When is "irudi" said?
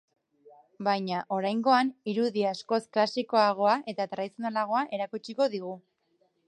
2.13-2.47